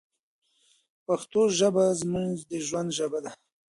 [1.05, 3.31] پښتو ژبه زموږ د ژوند ژبه ده.